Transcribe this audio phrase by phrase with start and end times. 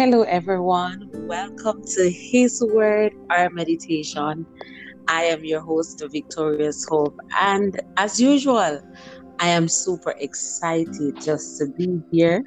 [0.00, 1.10] Hello, everyone.
[1.12, 4.46] Welcome to His Word, our meditation.
[5.08, 7.18] I am your host, Victorious Hope.
[7.38, 8.80] And as usual,
[9.40, 12.42] I am super excited just to be here.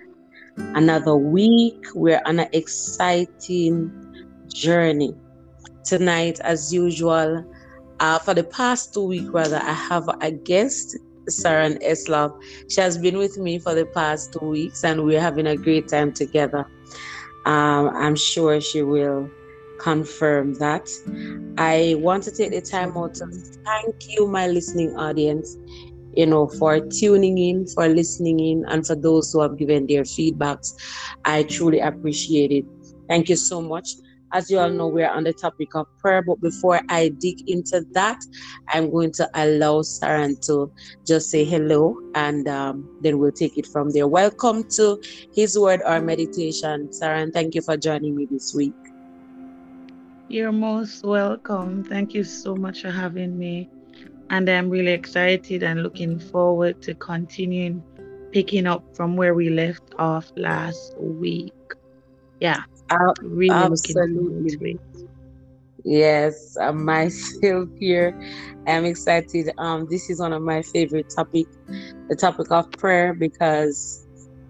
[0.57, 1.85] Another week.
[1.93, 3.91] We're on an exciting
[4.47, 5.13] journey.
[5.83, 7.45] Tonight, as usual,
[7.99, 10.97] uh, for the past two weeks, rather, I have a guest,
[11.29, 12.33] Saran Eslov.
[12.71, 15.87] She has been with me for the past two weeks, and we're having a great
[15.87, 16.65] time together.
[17.45, 19.33] Um, I'm sure she will
[19.79, 20.87] confirm that.
[21.57, 23.25] I want to take the time out to
[23.65, 25.57] thank you, my listening audience,
[26.13, 30.03] you know, for tuning in, for listening in, and for those who have given their
[30.03, 30.73] feedbacks.
[31.25, 32.65] I truly appreciate it.
[33.09, 33.95] Thank you so much.
[34.33, 37.85] As you all know, we're on the topic of prayer, but before I dig into
[37.91, 38.19] that,
[38.69, 40.71] I'm going to allow Saran to
[41.05, 44.07] just say hello and um, then we'll take it from there.
[44.07, 44.99] Welcome to
[45.35, 46.89] His Word or Meditation.
[46.89, 48.73] Saran, thank you for joining me this week.
[50.29, 51.83] You're most welcome.
[51.83, 53.69] Thank you so much for having me.
[54.31, 57.83] And I'm really excited and looking forward to continuing
[58.31, 61.53] picking up from where we left off last week.
[62.39, 62.63] Yeah.
[62.89, 64.79] Uh, really absolutely.
[65.83, 68.15] Yes, uh, myself here.
[68.67, 69.51] I'm excited.
[69.57, 71.45] Um, this is one of my favorite topic,
[72.09, 74.05] the topic of prayer, because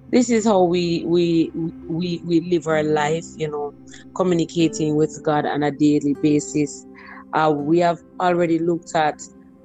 [0.09, 1.51] this is how we we
[1.87, 3.25] we we live our life.
[3.37, 3.73] You know,
[4.15, 6.85] communicating with God on a daily basis.
[7.33, 9.15] Uh, we have already looked at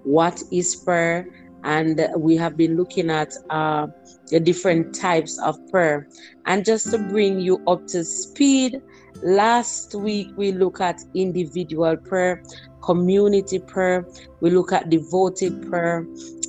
[0.04, 1.26] what is prayer,
[1.64, 3.86] and we have been looking at uh,
[4.30, 6.08] the different types of prayer.
[6.46, 8.80] And just to bring you up to speed,
[9.22, 12.42] last week we look at individual prayer,
[12.82, 14.06] community prayer,
[14.40, 16.06] we look at devoted prayer,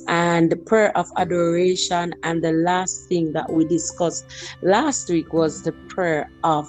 [0.08, 2.14] and the prayer of adoration.
[2.22, 4.24] And the last thing that we discussed
[4.62, 6.68] last week was the prayer of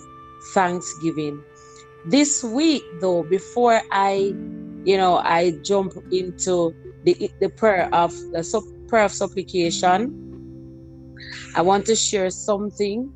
[0.53, 1.43] thanksgiving.
[2.05, 4.33] This week, though, before I,
[4.83, 6.73] you know, I jump into
[7.03, 8.43] the the prayer of the
[8.87, 10.31] prayer of supplication,
[11.55, 13.11] I want to share something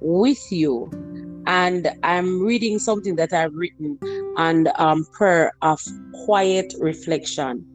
[0.00, 0.90] with you.
[1.46, 3.98] And I'm reading something that I've written
[4.36, 5.80] on um, prayer of
[6.24, 7.66] quiet reflection.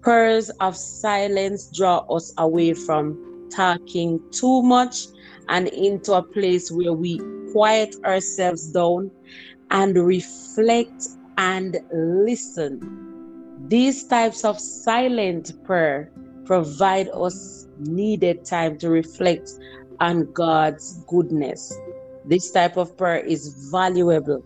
[0.00, 5.06] Prayers of silence draw us away from talking too much
[5.48, 7.20] and into a place where we
[7.52, 9.10] quiet ourselves down
[9.70, 13.09] and reflect and listen.
[13.68, 16.10] These types of silent prayer
[16.44, 19.48] provide us needed time to reflect
[20.00, 21.72] on God's goodness.
[22.26, 24.44] This type of prayer is valuable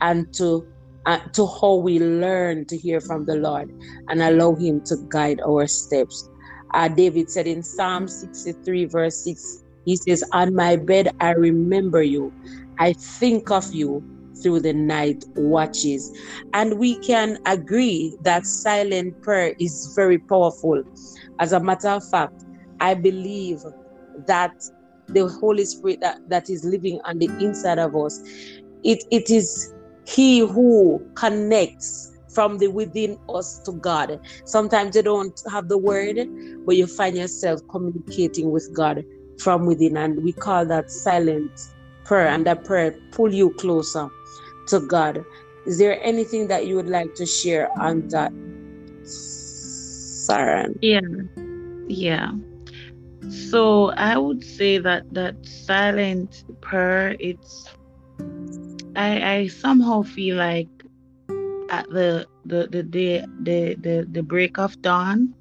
[0.00, 0.66] and to
[1.06, 3.70] uh, to how we learn to hear from the Lord
[4.08, 6.28] and allow Him to guide our steps.
[6.74, 12.02] Uh, David said in Psalm 63, verse 6, he says, On my bed I remember
[12.02, 12.32] you.
[12.78, 14.02] I think of you
[14.42, 16.10] through the night watches.
[16.52, 20.82] And we can agree that silent prayer is very powerful.
[21.40, 22.44] As a matter of fact,
[22.80, 23.58] I believe
[24.26, 24.52] that
[25.08, 28.20] the Holy Spirit that, that is living on the inside of us,
[28.82, 29.72] it, it is
[30.06, 34.20] He who connects from the within us to God.
[34.44, 36.18] Sometimes you don't have the word,
[36.66, 39.04] but you find yourself communicating with God
[39.38, 41.50] from within, and we call that silent
[42.06, 44.08] prayer, and that prayer pull you closer
[44.68, 45.24] to God.
[45.66, 48.32] Is there anything that you would like to share on that,
[49.02, 50.78] Saran?
[50.80, 51.00] Yeah,
[51.88, 52.30] yeah.
[53.50, 57.74] So I would say that that silent prayer, it's
[58.94, 60.68] I I somehow feel like
[61.70, 65.34] at the the the day the, the the break of dawn,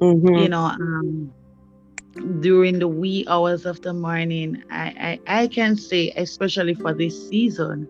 [0.00, 0.34] mm-hmm.
[0.34, 1.32] you know, um
[2.40, 7.28] during the wee hours of the morning, I, I, I can say, especially for this
[7.28, 7.88] season,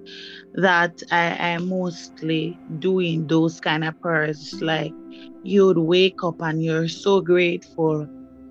[0.55, 4.61] that I am mostly doing those kind of prayers.
[4.61, 4.93] Like
[5.43, 8.09] you'd wake up and you're so grateful,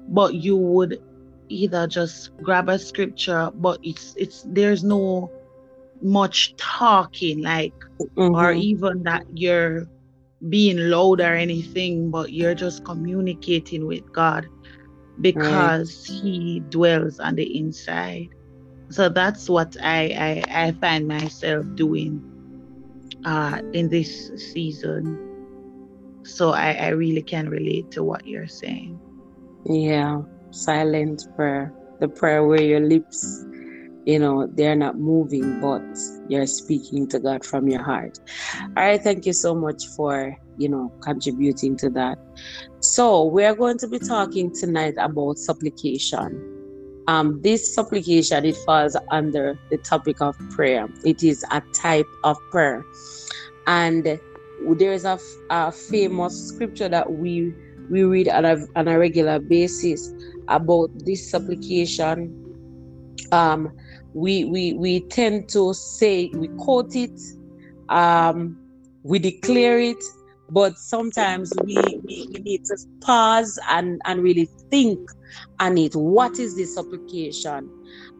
[0.09, 1.01] but you would
[1.49, 5.31] either just grab a scripture, but it's it's there's no
[6.01, 8.35] much talking, like mm-hmm.
[8.35, 9.87] or even that you're
[10.49, 14.47] being loud or anything, but you're just communicating with God
[15.21, 16.21] because right.
[16.21, 18.29] he dwells on the inside.
[18.91, 22.21] So that's what I I, I find myself doing
[23.25, 25.23] uh in this season.
[26.25, 28.99] So I, I really can relate to what you're saying.
[29.65, 30.21] Yeah,
[30.51, 31.73] silent prayer.
[31.99, 33.45] The prayer where your lips,
[34.05, 35.81] you know, they're not moving, but
[36.29, 38.17] you're speaking to God from your heart.
[38.75, 42.17] All right, thank you so much for you know, contributing to that.
[42.93, 46.41] So, we're going to be talking tonight about supplication.
[47.07, 50.87] um, this supplication it falls under the topic of prayer.
[51.05, 52.83] It is a type of prayer,
[53.65, 54.19] and
[54.77, 55.19] there is a,
[55.49, 57.53] a famous scripture that we
[57.89, 60.13] we read on a, on a regular basis
[60.49, 62.33] about this supplication.
[63.31, 63.71] Um,
[64.13, 67.19] we we we tend to say we quote it,
[67.89, 68.57] um,
[69.03, 70.03] we declare it,
[70.49, 74.99] but sometimes we, we, we need to pause and, and really think
[75.59, 75.95] on it.
[75.95, 77.69] What is this supplication?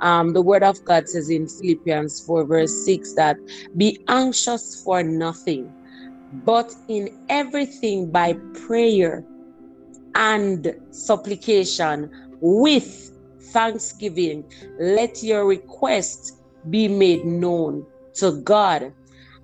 [0.02, 3.38] Um, the word of God says in Philippians 4, verse 6 that
[3.78, 5.72] be anxious for nothing,
[6.44, 9.24] but in everything by prayer
[10.16, 12.10] and supplication
[12.42, 13.12] with
[13.54, 14.44] thanksgiving,
[14.80, 16.34] let your request
[16.70, 17.86] be made known
[18.16, 18.92] to God.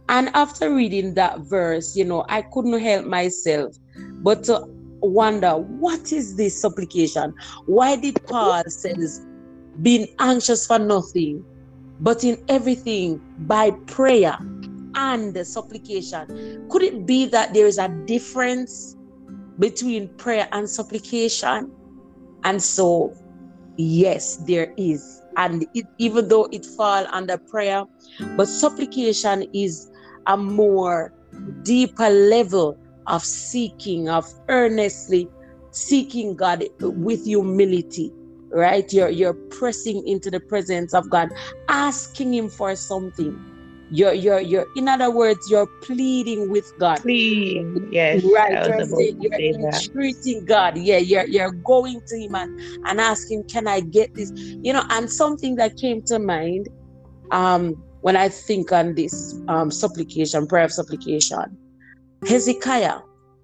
[0.10, 3.76] And after reading that verse, you know, I couldn't help myself
[4.24, 4.66] but to
[5.02, 7.34] wonder what is this supplication?
[7.66, 9.26] Why did Paul says
[9.82, 11.46] being anxious for nothing,
[12.00, 14.38] but in everything by prayer
[14.96, 16.68] and supplication?
[16.70, 18.96] Could it be that there is a difference
[19.60, 21.72] between prayer and supplication?
[22.44, 23.14] And so,
[23.78, 25.22] yes, there is.
[25.36, 27.84] And it, even though it fall under prayer,
[28.38, 29.90] but supplication is
[30.28, 31.14] a more
[31.64, 32.78] deeper level
[33.08, 35.28] of seeking, of earnestly
[35.72, 38.12] seeking God with humility,
[38.52, 38.92] right?
[38.94, 41.30] You're you're pressing into the presence of God,
[41.70, 43.40] asking Him for something.
[43.92, 47.02] You're you're you're in other words, you're pleading with God.
[47.02, 48.24] Pleading, yes.
[48.24, 48.68] Right.
[48.68, 50.78] You're, saying, you're entreating God.
[50.78, 54.32] Yeah, you're you're going to him and, and asking, Can I get this?
[54.64, 56.68] You know, and something that came to mind
[57.32, 61.58] um when I think on this um, supplication, prayer of supplication,
[62.28, 63.00] Hezekiah,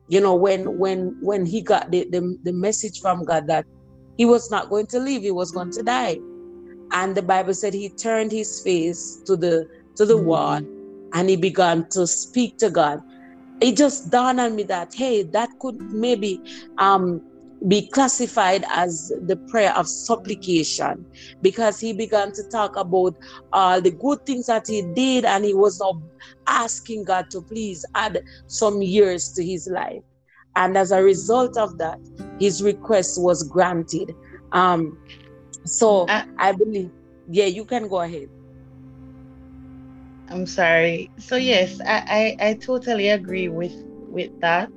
[0.10, 3.66] you know, when when when he got the, the, the message from God that
[4.18, 6.18] he was not going to live, he was going to die.
[6.92, 9.66] And the Bible said he turned his face to the
[9.96, 10.60] to the wall
[11.14, 13.00] and he began to speak to God.
[13.62, 16.42] It just dawned on me that hey, that could maybe
[16.80, 17.22] um
[17.68, 21.06] be classified as the prayer of supplication
[21.42, 23.14] because he began to talk about
[23.52, 26.02] all the good things that he did and he was now
[26.48, 30.02] asking God to please add some years to his life.
[30.56, 32.00] And as a result of that,
[32.40, 34.14] his request was granted.
[34.52, 34.98] Um,
[35.66, 36.92] so uh, I believe,
[37.30, 38.28] yeah, you can go ahead.
[40.30, 41.10] I'm sorry.
[41.20, 43.74] So yes, I, I, I totally agree with
[44.12, 44.70] with that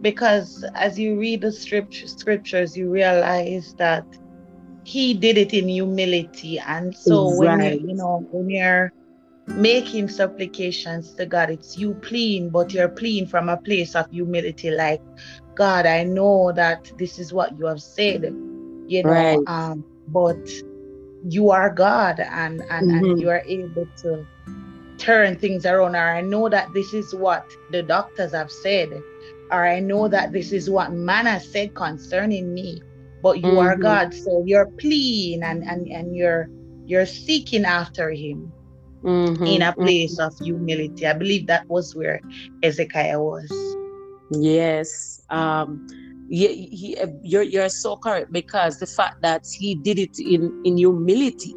[0.00, 4.04] because as you read the scriptures, you realize that
[4.84, 6.58] he did it in humility.
[6.58, 7.58] And so right.
[7.58, 8.92] when you, you know when you're
[9.46, 14.70] making supplications to God, it's you pleading, but you're pleading from a place of humility,
[14.70, 15.02] like
[15.54, 18.22] God, I know that this is what you have said,
[18.86, 19.38] you know, right.
[19.46, 20.38] um, but
[21.28, 23.04] you are God and and, mm-hmm.
[23.04, 24.24] and you are able to
[24.98, 25.96] turn things around.
[25.96, 29.02] Or I know that this is what the doctors have said
[29.50, 32.82] or I know that this is what man has said concerning me,
[33.22, 33.58] but you mm-hmm.
[33.58, 34.14] are God.
[34.14, 36.48] So you're pleading and, and, and you're
[36.86, 38.52] you're seeking after him
[39.02, 39.44] mm-hmm.
[39.44, 40.26] in a place mm-hmm.
[40.26, 41.06] of humility.
[41.06, 42.20] I believe that was where
[42.62, 43.50] Ezekiah was.
[44.30, 45.22] Yes.
[45.30, 45.86] Um
[46.28, 50.76] he, he, you're you're so correct because the fact that he did it in in
[50.76, 51.54] humility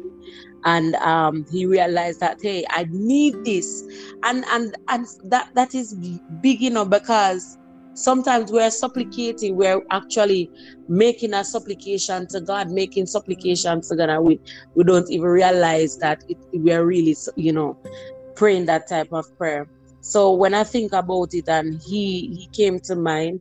[0.64, 3.84] and um, he realized that hey i need this
[4.22, 5.94] and and and that that is
[6.40, 7.58] big you know because
[7.94, 10.50] sometimes we're supplicating we're actually
[10.88, 14.40] making a supplication to god making supplications to god and we
[14.74, 17.76] we don't even realize that it, we're really you know
[18.34, 19.68] praying that type of prayer.
[20.00, 23.40] So when i think about it and he he came to mind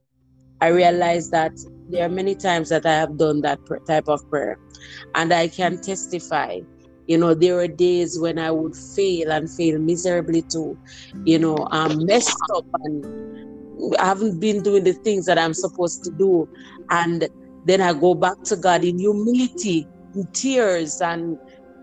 [0.60, 1.54] i realized that
[1.90, 4.60] there are many times that i have done that type of prayer.
[5.16, 6.60] And i can testify
[7.08, 10.78] you know there were days when i would fail and fail miserably too
[11.26, 13.51] you know i'm messed up and
[14.00, 16.48] I haven't been doing the things that I'm supposed to do.
[16.90, 17.28] And
[17.66, 21.38] then I go back to God in humility, in tears, and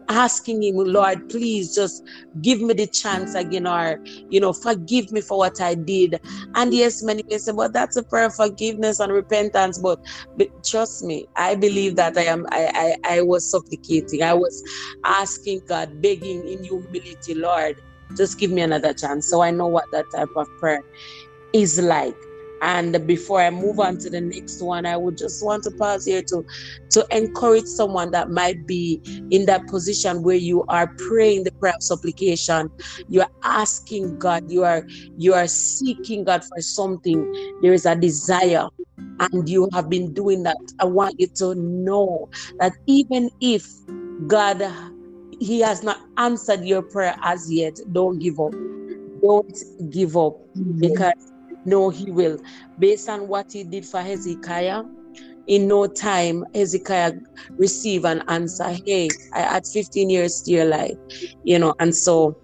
[0.09, 2.03] asking Him, Lord, please just
[2.41, 4.01] give me the chance again, or,
[4.31, 6.19] you know, forgive me for what I did.
[6.55, 9.79] And yes, many people say, well, that's a prayer of forgiveness and repentance.
[9.79, 9.99] But,
[10.37, 14.23] but trust me, I believe that I am, I, I, I was supplicating.
[14.23, 14.63] I was
[15.05, 17.77] asking God, begging in humility, Lord,
[18.17, 19.29] just give me another chance.
[19.29, 20.83] So I know what that type of prayer
[21.53, 22.15] is like.
[22.61, 26.05] And before I move on to the next one, I would just want to pause
[26.05, 26.45] here to
[26.91, 29.01] to encourage someone that might be
[29.31, 32.69] in that position where you are praying the prayer of supplication,
[33.09, 34.85] you are asking God, you are
[35.17, 37.25] you are seeking God for something.
[37.63, 38.67] There is a desire,
[39.21, 40.57] and you have been doing that.
[40.81, 42.29] I want you to know
[42.59, 43.65] that even if
[44.27, 44.65] God
[45.39, 48.53] He has not answered your prayer as yet, don't give up.
[49.23, 49.59] Don't
[49.91, 50.35] give up
[50.81, 51.13] because
[51.69, 52.39] no, he will.
[52.79, 54.83] Based on what he did for Hezekiah,
[55.47, 57.15] in no time, Hezekiah
[57.57, 58.77] received an answer.
[58.85, 60.97] Hey, I had 15 years to your life,
[61.43, 61.75] you know.
[61.81, 62.37] And so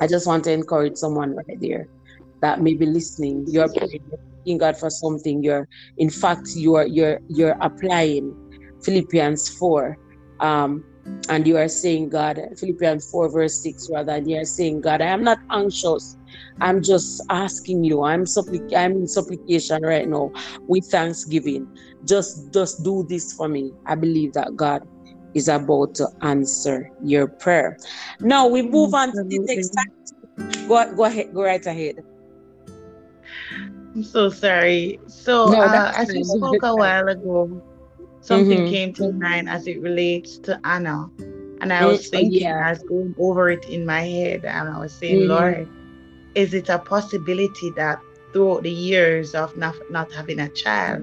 [0.00, 1.86] I just want to encourage someone right there
[2.40, 3.44] that may be listening.
[3.48, 5.42] You're praying God for something.
[5.42, 5.68] You're,
[5.98, 8.34] in fact, you're you're you're applying
[8.82, 9.96] Philippians 4.
[10.40, 10.84] Um,
[11.28, 15.00] and you are saying, God, Philippians 4, verse 6, rather, and you are saying, God,
[15.00, 16.16] I am not anxious.
[16.60, 18.02] I'm just asking you.
[18.02, 20.30] I'm supplic I'm in supplication right now
[20.68, 21.66] with thanksgiving.
[22.04, 23.72] Just just do this for me.
[23.86, 24.82] I believe that God
[25.34, 27.76] is about to answer your prayer.
[28.20, 29.76] Now we move on to the next
[30.68, 31.96] Go go ahead, go right ahead.
[33.94, 35.00] I'm so sorry.
[35.06, 37.62] So no, uh, as we spoke a while ago,
[38.22, 38.70] something mm-hmm.
[38.70, 41.10] came to mind as it relates to Anna.
[41.60, 42.66] And I was thinking, yeah.
[42.66, 45.30] I was going over it in my head, and I was saying, mm-hmm.
[45.30, 45.68] Lord,
[46.34, 48.00] is it a possibility that
[48.32, 51.02] throughout the years of not, not having a child,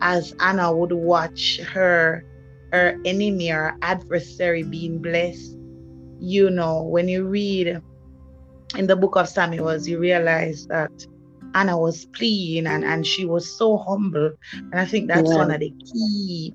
[0.00, 2.24] as Anna would watch her
[2.72, 5.56] her enemy or adversary being blessed,
[6.20, 7.82] you know, when you read
[8.76, 10.92] in the book of Samuel, you realize that
[11.54, 14.32] Anna was pleading and, and she was so humble.
[14.52, 15.36] And I think that's yeah.
[15.36, 16.54] one of the key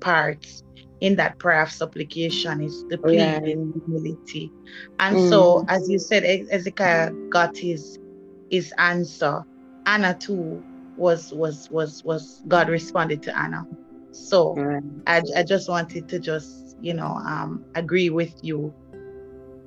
[0.00, 0.62] parts
[1.00, 3.40] in that prayer of supplication is the plea yeah.
[3.40, 4.50] humility.
[4.98, 5.28] And mm.
[5.28, 7.98] so as you said, Ezekiel got his
[8.50, 9.44] his answer.
[9.86, 10.62] Anna too
[10.96, 13.66] was was was was God responded to Anna.
[14.12, 14.56] So
[15.06, 18.72] I, I just wanted to just, you know, um agree with you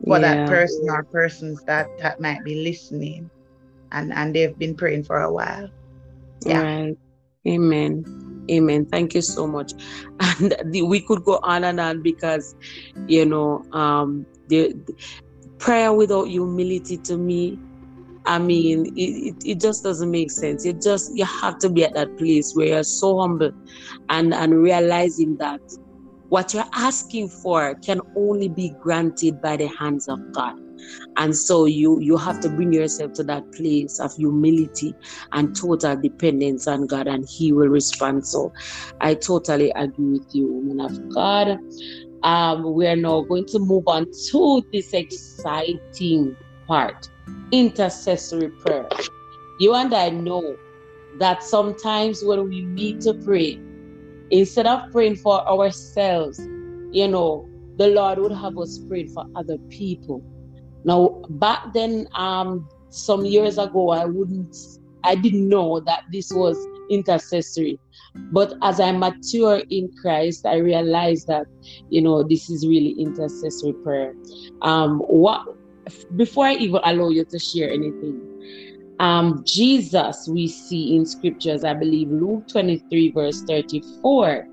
[0.06, 0.36] for yeah.
[0.36, 3.30] that person or persons that that might be listening
[3.92, 5.70] and and they've been praying for a while.
[6.46, 6.62] Yeah.
[6.62, 6.98] Right.
[7.48, 8.46] Amen.
[8.52, 8.86] Amen.
[8.86, 9.74] Thank you so much.
[10.22, 12.56] And the, we could go on and on because,
[13.08, 14.94] you know, um, the, the
[15.60, 17.58] prayer without humility to me,
[18.26, 20.66] I mean, it, it, it, just doesn't make sense.
[20.66, 23.52] You just you have to be at that place where you're so humble
[24.10, 25.62] and and realizing that
[26.28, 30.54] what you're asking for can only be granted by the hands of God
[31.18, 34.94] and so you you have to bring yourself to that place of humility
[35.34, 38.26] and total dependence on god and he will respond.
[38.26, 38.52] So
[39.02, 41.58] i totally agree with you woman of god.
[42.22, 46.36] Um, we are now going to move on to this exciting
[46.68, 47.08] part
[47.52, 48.88] intercessory prayer.
[49.60, 50.56] You and i know
[51.20, 53.60] that sometimes when we meet to pray
[54.32, 56.40] instead of praying for ourselves
[56.92, 57.46] you know
[57.78, 60.24] the lord would have us pray for other people
[60.84, 64.56] now, back then, um, some years ago, I wouldn't,
[65.04, 66.58] I didn't know that this was
[66.90, 67.80] intercessory.
[68.32, 71.46] But as I mature in Christ, I realized that,
[71.90, 74.14] you know, this is really intercessory prayer.
[74.62, 75.46] Um, what
[76.16, 78.22] before I even allow you to share anything,
[79.00, 84.46] um, Jesus, we see in scriptures, I believe Luke 23, verse 34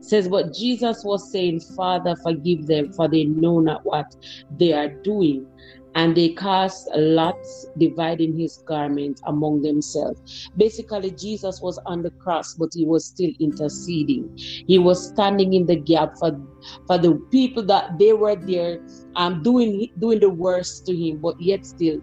[0.00, 4.06] says, What Jesus was saying, Father, forgive them, for they know not what
[4.50, 5.46] they are doing.
[5.94, 10.48] And they cast lots dividing his garment among themselves.
[10.56, 14.34] Basically jesus was on the cross but he was still interceding.
[14.66, 16.40] He was standing in the gap for
[16.86, 18.78] for the people that they were there
[19.16, 21.98] um doing doing the worst to him but yet still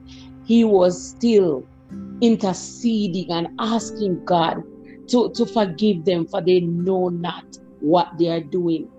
[0.46, 1.68] he was still
[2.22, 4.62] interceding and asking god
[5.08, 7.46] to to forgive them for they know not
[7.80, 8.90] what they are doing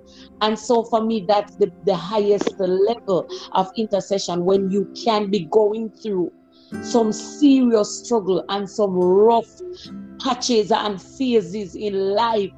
[0.40, 5.46] and so for me, that's the, the highest level of intercession when you can be
[5.46, 6.32] going through
[6.82, 9.50] some serious struggle and some rough
[10.20, 12.52] patches and phases in life.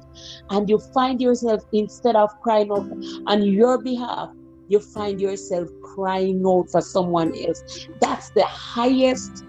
[0.49, 2.89] And you find yourself, instead of crying out
[3.27, 4.29] on your behalf,
[4.69, 7.87] you find yourself crying out for someone else.
[7.99, 9.43] That's the highest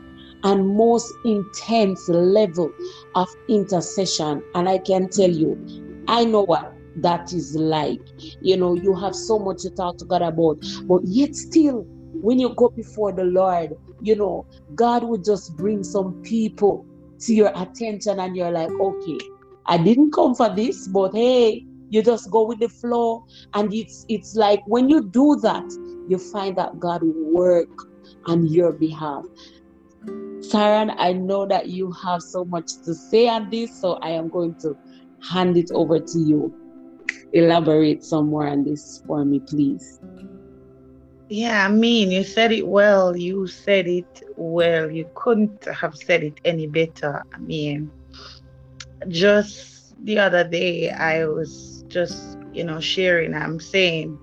[0.45, 2.71] and most intense level
[3.15, 4.43] of intercession.
[4.55, 5.59] And I can tell you,
[6.07, 8.01] I know what that is like.
[8.41, 11.87] You know, you have so much to talk to God about, but yet still,
[12.23, 13.73] when you go before the Lord,
[14.03, 16.87] you know, God will just bring some people
[17.21, 19.19] to your attention, and you're like, okay,
[19.67, 23.25] I didn't come for this, but hey, you just go with the flow,
[23.55, 25.65] and it's it's like when you do that,
[26.09, 27.69] you find that God will work
[28.27, 29.25] on your behalf.
[30.51, 34.29] Saran, I know that you have so much to say on this, so I am
[34.29, 34.77] going to
[35.21, 36.55] hand it over to you.
[37.33, 40.01] Elaborate some more on this for me, please.
[41.29, 43.17] Yeah, I mean, you said it well.
[43.17, 44.91] You said it well.
[44.91, 47.25] You couldn't have said it any better.
[47.33, 47.91] I mean,
[49.09, 53.35] just the other day, I was just, you know, sharing.
[53.35, 54.19] I'm saying,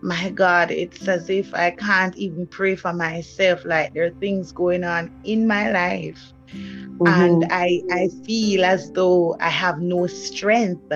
[0.00, 3.64] my God, it's as if I can't even pray for myself.
[3.64, 6.32] Like there are things going on in my life.
[6.48, 7.06] Mm-hmm.
[7.06, 10.92] And I, I feel as though I have no strength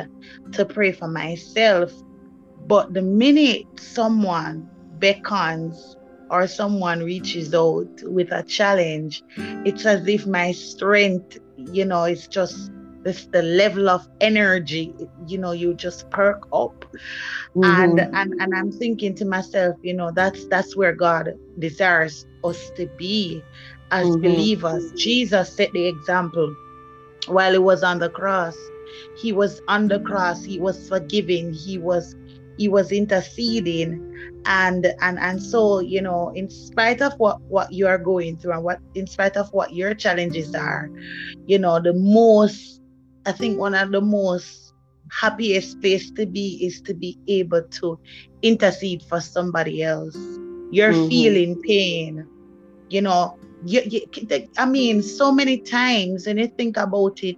[0.52, 1.92] to pray for myself.
[2.66, 4.68] But the minute someone
[4.98, 5.96] beckons
[6.30, 12.26] or someone reaches out with a challenge, it's as if my strength, you know, it's
[12.28, 12.70] just
[13.02, 14.94] this the level of energy,
[15.26, 16.84] you know, you just perk up.
[17.54, 17.64] Mm-hmm.
[17.64, 22.70] And and and I'm thinking to myself, you know, that's that's where God desires us
[22.76, 23.42] to be
[23.90, 24.22] as mm-hmm.
[24.22, 24.92] believers.
[24.92, 26.54] Jesus set the example
[27.26, 28.56] while he was on the cross.
[29.16, 32.14] He was on the cross, he was forgiving, he was
[32.58, 34.12] he was interceding
[34.44, 38.52] and and and so you know in spite of what what you are going through
[38.52, 40.90] and what in spite of what your challenges are
[41.46, 42.81] you know the most
[43.26, 44.74] i think one of the most
[45.10, 47.98] happiest place to be is to be able to
[48.40, 50.16] intercede for somebody else.
[50.70, 51.08] You're mm-hmm.
[51.08, 52.26] feeling pain.
[52.88, 54.00] You know you, you,
[54.58, 57.36] i mean so many times and you think about it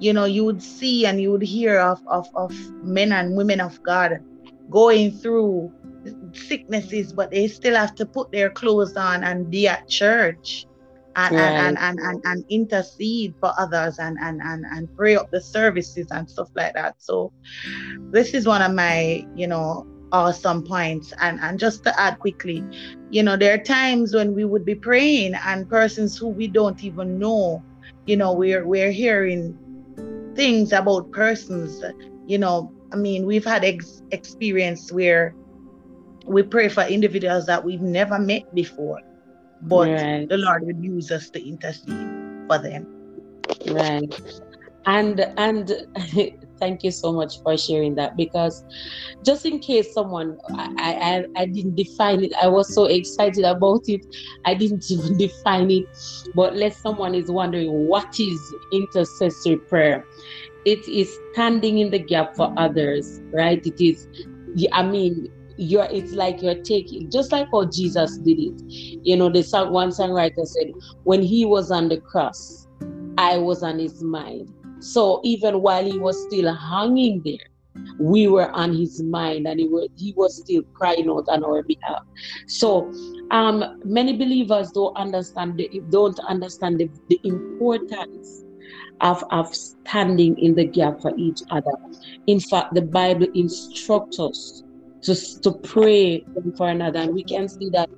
[0.00, 3.60] you know you would see and you would hear of of, of men and women
[3.60, 4.18] of god
[4.68, 5.72] going through
[6.32, 10.66] sicknesses, but they still have to put their clothes on and be at church
[11.16, 11.42] and, right.
[11.42, 16.06] and, and, and, and, intercede for others and, and, and, and pray up the services
[16.10, 16.94] and stuff like that.
[16.98, 17.32] So
[18.10, 21.12] this is one of my, you know, awesome points.
[21.20, 22.64] And and just to add quickly,
[23.10, 26.82] you know, there are times when we would be praying and persons who we don't
[26.84, 27.62] even know,
[28.06, 29.58] you know, we're we're hearing
[30.34, 31.82] things about persons,
[32.26, 35.34] you know, I mean, we've had ex- experience where
[36.24, 39.00] we pray for individuals that we've never met before,
[39.62, 40.28] but right.
[40.28, 42.08] the Lord would use us to intercede
[42.48, 42.86] for them.
[43.66, 44.08] Right.
[44.86, 45.72] And and
[46.58, 48.64] thank you so much for sharing that because
[49.24, 53.82] just in case someone I, I I didn't define it, I was so excited about
[53.88, 54.00] it,
[54.46, 55.84] I didn't even define it.
[56.34, 60.04] But let someone is wondering what is intercessory prayer
[60.64, 63.64] it is standing in the gap for others, right?
[63.64, 64.06] It is,
[64.72, 65.28] I mean,
[65.60, 68.62] you're it's like you're taking just like how Jesus did it.
[69.04, 70.72] You know, the song one songwriter said,
[71.04, 72.66] when he was on the cross,
[73.18, 74.52] I was on his mind.
[74.78, 77.46] So even while he was still hanging there,
[77.98, 81.62] we were on his mind and he, were, he was still crying out on our
[81.62, 82.02] behalf.
[82.46, 82.90] So
[83.30, 88.44] um, many believers don't understand the, don't understand the, the importance
[89.02, 91.72] of, of standing in the gap for each other.
[92.26, 94.62] In fact, the Bible instructs us
[95.02, 97.00] to, to pray one for another.
[97.00, 97.88] And we can see that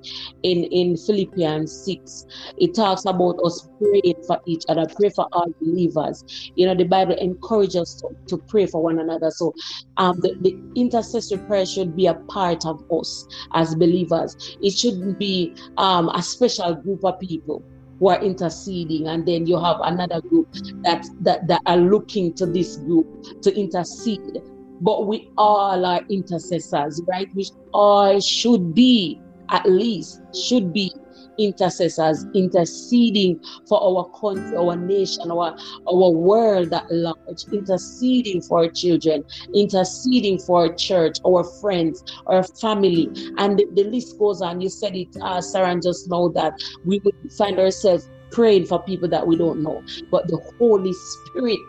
[0.43, 2.25] in, in Philippians 6.
[2.57, 6.23] It talks about us praying for each other, pray for all believers.
[6.55, 9.31] You know, the Bible encourages us to, to pray for one another.
[9.31, 9.53] So
[9.97, 14.35] um, the, the intercessory prayer should be a part of us as believers.
[14.61, 17.63] It shouldn't be um, a special group of people
[17.99, 20.47] who are interceding and then you have another group
[20.83, 23.07] that, that that are looking to this group
[23.41, 24.41] to intercede
[24.83, 29.19] but we all are intercessors right we all should be
[29.49, 30.91] at least should be
[31.37, 38.69] intercessors interceding for our country, our nation, our, our world at large, interceding for our
[38.69, 43.09] children, interceding for our church, our friends, our family.
[43.37, 44.61] And the, the list goes on.
[44.61, 46.53] You said it, uh, Sarah, just know that
[46.85, 49.83] we would find ourselves praying for people that we don't know.
[50.11, 51.59] But the Holy Spirit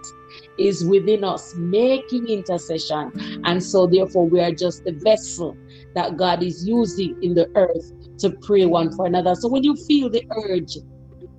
[0.58, 3.40] is within us making intercession.
[3.44, 5.56] And so, therefore, we are just the vessel
[5.94, 9.34] that God is using in the earth to pray one for another.
[9.34, 10.76] So when you feel the urge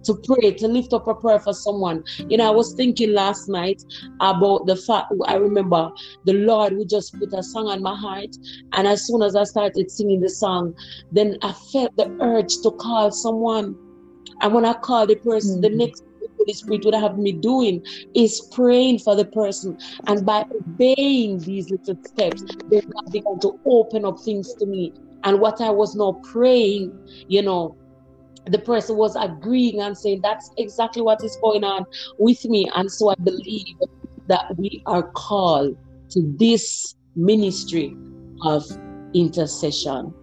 [0.03, 3.49] to pray, to lift up a prayer for someone, you know, I was thinking last
[3.49, 3.83] night
[4.21, 5.89] about the fact I remember
[6.25, 8.35] the Lord would just put a song on my heart.
[8.73, 10.75] And as soon as I started singing the song,
[11.11, 13.75] then I felt the urge to call someone.
[14.41, 15.61] And when I called the person, mm-hmm.
[15.61, 16.03] the next
[16.45, 17.81] Holy Spirit would have me doing
[18.13, 19.77] is praying for the person.
[20.07, 24.93] And by obeying these little steps, God began to open up things to me
[25.25, 27.75] and what I was not praying, you know,
[28.45, 31.83] the person was agreeing and saying, That's exactly what is going on
[32.19, 32.69] with me.
[32.75, 33.75] And so I believe
[34.27, 35.75] that we are called
[36.11, 37.97] to this ministry
[38.43, 38.63] of
[39.15, 40.13] intercession,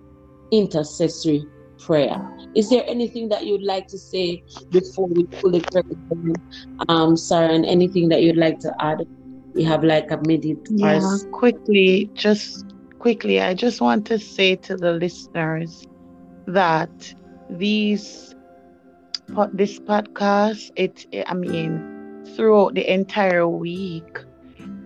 [0.52, 1.44] intercessory
[1.80, 2.24] prayer.
[2.54, 6.34] Is there anything that you'd like to say before we pull the curtain?
[6.88, 9.02] Um, Sarah, and anything that you'd like to add?
[9.54, 10.66] We have like a minute.
[10.70, 12.64] Yeah, quickly, just
[12.98, 15.86] quickly, I just want to say to the listeners
[16.46, 17.14] that
[17.50, 18.34] these
[19.52, 24.18] this podcast, it I mean, throughout the entire week,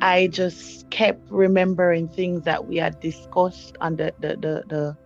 [0.00, 4.96] I just kept remembering things that we had discussed on the the the, the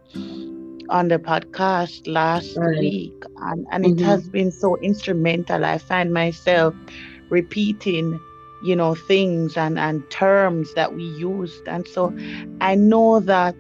[0.90, 2.79] on the podcast last right.
[2.79, 3.98] week and, and mm-hmm.
[3.98, 5.64] it has been so instrumental.
[5.64, 6.74] I find myself
[7.31, 8.20] repeating,
[8.64, 11.66] you know, things and, and terms that we used.
[11.66, 12.14] And so
[12.61, 13.57] I know that,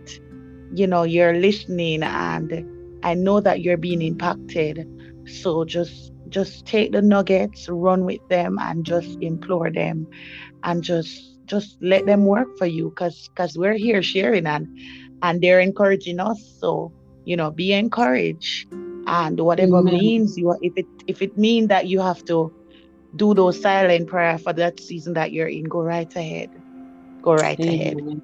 [0.74, 4.86] you know, you're listening and I know that you're being impacted.
[5.26, 10.06] So just just take the nuggets, run with them and just implore them
[10.62, 14.68] and just just let them work for you because because we're here sharing and
[15.22, 16.92] and they're encouraging us so
[17.24, 18.66] you know be encouraged
[19.06, 19.94] and whatever Amen.
[19.94, 22.52] means you if it if it means that you have to
[23.16, 26.50] do those silent prayer for that season that you're in go right ahead
[27.22, 27.70] go right Amen.
[27.74, 28.22] ahead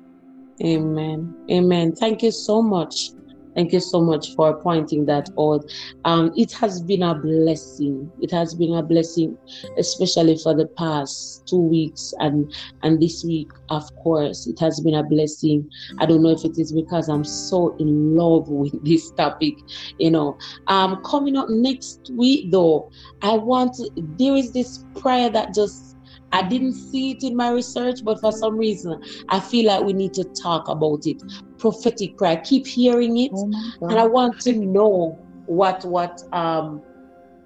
[0.64, 1.34] Amen.
[1.50, 1.94] Amen.
[1.94, 3.10] Thank you so much
[3.56, 5.64] Thank you so much for pointing that out.
[6.04, 8.10] Um, it has been a blessing.
[8.20, 9.36] It has been a blessing,
[9.78, 14.94] especially for the past two weeks and and this week, of course, it has been
[14.94, 15.68] a blessing.
[15.98, 19.54] I don't know if it is because I'm so in love with this topic,
[19.98, 20.38] you know.
[20.66, 22.90] Um, coming up next week, though,
[23.22, 23.76] I want
[24.18, 25.95] there is this prayer that just
[26.32, 29.92] I didn't see it in my research, but for some reason, I feel like we
[29.92, 31.22] need to talk about it.
[31.58, 32.32] Prophetic prayer.
[32.32, 33.50] I keep hearing it, oh
[33.82, 36.82] and I want to know what what um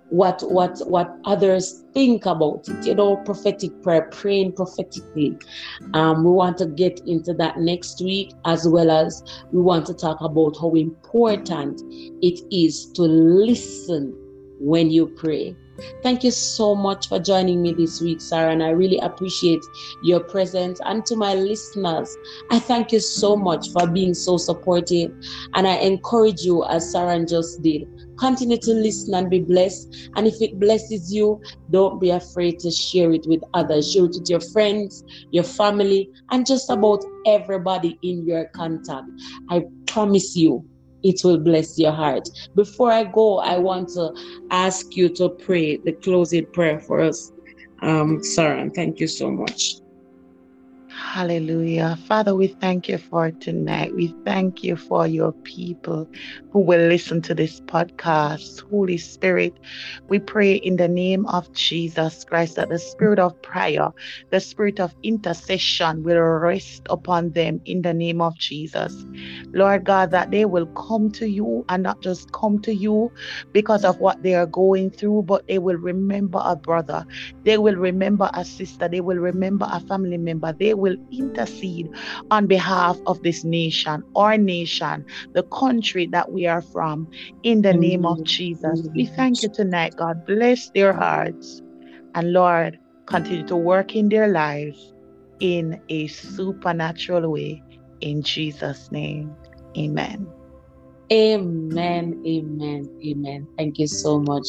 [0.09, 2.87] what what what others think about it.
[2.87, 5.37] You know, prophetic prayer, praying prophetically.
[5.95, 9.95] Um, we want to get into that next week, as well as we want to
[9.95, 11.81] talk about how important
[12.23, 14.15] it is to listen
[14.61, 15.57] when you pray
[16.03, 19.63] Thank you so much for joining me this week, Sarah, and I really appreciate
[20.03, 20.81] your presence.
[20.85, 22.17] And to my listeners,
[22.51, 25.13] I thank you so much for being so supportive.
[25.55, 27.87] And I encourage you, as Sarah just did,
[28.19, 30.11] continue to listen and be blessed.
[30.17, 31.41] And if it blesses you,
[31.71, 33.93] don't be afraid to share it with others.
[33.93, 39.07] Share it with your friends, your family, and just about everybody in your contact.
[39.49, 40.65] I promise you,
[41.03, 42.29] it will bless your heart.
[42.55, 44.13] Before I go, I want to
[44.51, 47.33] ask you to pray the closing prayer for us,
[47.83, 48.69] um, Sarah.
[48.75, 49.80] Thank you so much.
[50.91, 51.99] Hallelujah.
[52.09, 53.95] Father, we thank you for tonight.
[53.95, 56.09] We thank you for your people
[56.53, 58.63] who will listen to this podcast.
[58.71, 59.59] Holy Spirit,
[60.09, 63.91] we pray in the name of Jesus Christ that the spirit of prayer,
[64.33, 69.07] the spirit of intercession will rest upon them in the name of Jesus.
[69.55, 73.13] Lord God, that they will come to you and not just come to you
[73.53, 77.05] because of what they are going through, but they will remember a brother,
[77.45, 81.89] they will remember a sister, they will remember a family member, they will intercede
[82.31, 87.09] on behalf of this nation, our nation, the country that we are from,
[87.43, 88.89] in the name of Jesus.
[88.95, 90.27] We thank you tonight, God.
[90.27, 91.63] Bless their hearts.
[92.15, 94.93] And Lord, continue to work in their lives
[95.41, 97.63] in a supernatural way.
[98.01, 99.35] In Jesus' name,
[99.77, 100.27] amen.
[101.13, 103.49] Amen, amen, amen.
[103.59, 104.47] Thank you so much.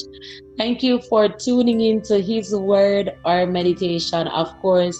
[0.59, 4.27] Thank you for tuning into His Word, our meditation.
[4.27, 4.99] Of course,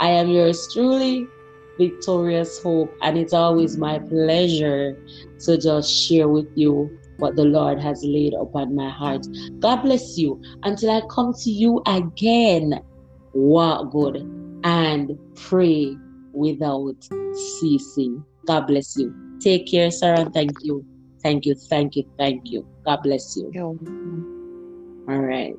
[0.00, 1.28] I am yours truly,
[1.78, 4.94] Victorious Hope, and it's always my pleasure
[5.40, 9.26] to just share with you what the Lord has laid upon my heart.
[9.60, 12.80] God bless you until I come to you again.
[13.32, 14.24] Walk good
[14.64, 15.96] and pray
[16.32, 16.94] without
[17.58, 18.24] ceasing.
[18.46, 19.14] God bless you.
[19.40, 20.30] Take care, Sarah.
[20.32, 20.84] Thank you.
[21.22, 21.54] Thank you.
[21.54, 22.04] Thank you.
[22.18, 22.66] Thank you.
[22.86, 23.50] God bless you.
[25.08, 25.54] All right.